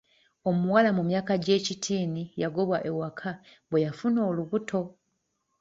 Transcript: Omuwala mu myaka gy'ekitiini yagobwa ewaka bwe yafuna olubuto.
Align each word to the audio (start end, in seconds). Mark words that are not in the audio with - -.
Omuwala 0.49 0.89
mu 0.97 1.03
myaka 1.09 1.33
gy'ekitiini 1.43 2.23
yagobwa 2.41 2.77
ewaka 2.89 3.29
bwe 3.69 3.79
yafuna 3.85 4.19
olubuto. 4.29 4.81